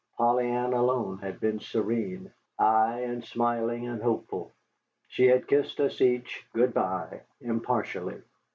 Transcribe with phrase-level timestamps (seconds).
[0.17, 4.51] Polly Ann alone had been serene, ay, and smiling and hopeful.
[5.09, 8.23] She had kissed us each good by impartially.